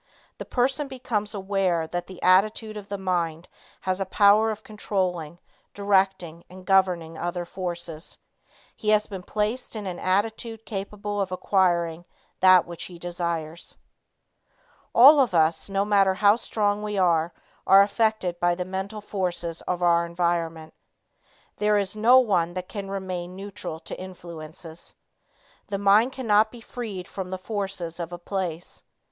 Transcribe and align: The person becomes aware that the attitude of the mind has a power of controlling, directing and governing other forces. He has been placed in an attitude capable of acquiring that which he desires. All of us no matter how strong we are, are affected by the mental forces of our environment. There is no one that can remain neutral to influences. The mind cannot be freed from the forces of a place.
The 0.39 0.45
person 0.45 0.87
becomes 0.87 1.35
aware 1.35 1.85
that 1.85 2.07
the 2.07 2.19
attitude 2.23 2.75
of 2.75 2.89
the 2.89 2.97
mind 2.97 3.47
has 3.81 4.01
a 4.01 4.05
power 4.07 4.49
of 4.49 4.63
controlling, 4.63 5.37
directing 5.75 6.43
and 6.49 6.65
governing 6.65 7.19
other 7.19 7.45
forces. 7.45 8.17
He 8.75 8.89
has 8.89 9.05
been 9.05 9.21
placed 9.21 9.75
in 9.75 9.85
an 9.85 9.99
attitude 9.99 10.65
capable 10.65 11.21
of 11.21 11.31
acquiring 11.31 12.05
that 12.39 12.65
which 12.65 12.85
he 12.85 12.97
desires. 12.97 13.77
All 14.95 15.19
of 15.19 15.35
us 15.35 15.69
no 15.69 15.85
matter 15.85 16.15
how 16.15 16.35
strong 16.35 16.81
we 16.81 16.97
are, 16.97 17.31
are 17.67 17.83
affected 17.83 18.39
by 18.39 18.55
the 18.55 18.65
mental 18.65 19.01
forces 19.01 19.61
of 19.67 19.83
our 19.83 20.03
environment. 20.07 20.73
There 21.57 21.77
is 21.77 21.95
no 21.95 22.17
one 22.17 22.55
that 22.55 22.67
can 22.67 22.89
remain 22.89 23.35
neutral 23.35 23.79
to 23.81 23.99
influences. 24.01 24.95
The 25.67 25.77
mind 25.77 26.11
cannot 26.11 26.49
be 26.51 26.59
freed 26.59 27.07
from 27.07 27.29
the 27.29 27.37
forces 27.37 27.99
of 27.99 28.11
a 28.11 28.17
place. 28.17 28.81